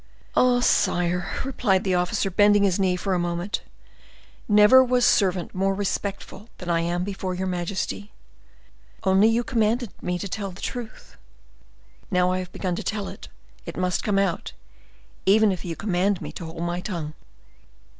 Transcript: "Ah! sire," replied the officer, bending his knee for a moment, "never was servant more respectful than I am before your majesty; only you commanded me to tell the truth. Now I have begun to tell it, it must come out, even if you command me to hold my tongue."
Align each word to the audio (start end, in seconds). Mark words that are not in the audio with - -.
"Ah! 0.35 0.61
sire," 0.61 1.29
replied 1.45 1.83
the 1.83 1.93
officer, 1.93 2.31
bending 2.31 2.63
his 2.63 2.79
knee 2.79 2.95
for 2.95 3.13
a 3.13 3.19
moment, 3.19 3.61
"never 4.49 4.83
was 4.83 5.05
servant 5.05 5.53
more 5.53 5.75
respectful 5.75 6.49
than 6.57 6.71
I 6.71 6.79
am 6.79 7.03
before 7.03 7.35
your 7.35 7.45
majesty; 7.45 8.11
only 9.03 9.27
you 9.27 9.43
commanded 9.43 9.91
me 10.01 10.17
to 10.17 10.27
tell 10.27 10.49
the 10.49 10.59
truth. 10.59 11.17
Now 12.09 12.31
I 12.31 12.39
have 12.39 12.51
begun 12.51 12.75
to 12.77 12.83
tell 12.83 13.07
it, 13.07 13.27
it 13.67 13.77
must 13.77 14.01
come 14.03 14.17
out, 14.17 14.53
even 15.27 15.51
if 15.51 15.63
you 15.63 15.75
command 15.75 16.19
me 16.19 16.31
to 16.31 16.45
hold 16.45 16.63
my 16.63 16.79
tongue." 16.79 17.13